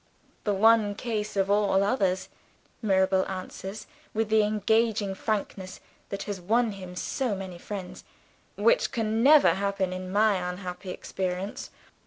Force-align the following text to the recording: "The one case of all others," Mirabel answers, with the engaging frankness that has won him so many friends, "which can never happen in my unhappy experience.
"The 0.45 0.53
one 0.55 0.95
case 0.95 1.37
of 1.37 1.51
all 1.51 1.83
others," 1.83 2.29
Mirabel 2.81 3.23
answers, 3.27 3.85
with 4.15 4.29
the 4.29 4.41
engaging 4.41 5.13
frankness 5.13 5.79
that 6.09 6.23
has 6.23 6.41
won 6.41 6.71
him 6.71 6.95
so 6.95 7.35
many 7.35 7.59
friends, 7.59 8.03
"which 8.55 8.91
can 8.91 9.21
never 9.21 9.49
happen 9.53 9.93
in 9.93 10.11
my 10.11 10.37
unhappy 10.37 10.89
experience. 10.89 11.69